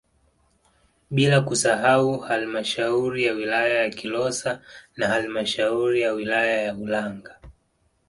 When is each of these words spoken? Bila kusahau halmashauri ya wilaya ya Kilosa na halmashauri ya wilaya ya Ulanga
Bila 1.09 1.41
kusahau 1.43 2.17
halmashauri 2.19 3.23
ya 3.23 3.33
wilaya 3.33 3.83
ya 3.83 3.89
Kilosa 3.89 4.61
na 4.97 5.07
halmashauri 5.07 6.01
ya 6.01 6.13
wilaya 6.13 6.61
ya 6.61 6.75
Ulanga 6.75 7.39